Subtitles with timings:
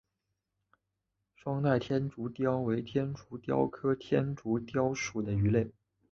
[1.35, 5.69] 双带天竺鲷为天竺鲷科天竺鲷属的鱼类。